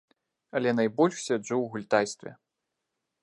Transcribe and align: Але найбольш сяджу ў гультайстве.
Але 0.59 0.69
найбольш 0.79 1.15
сяджу 1.27 1.55
ў 1.59 1.65
гультайстве. 1.75 2.31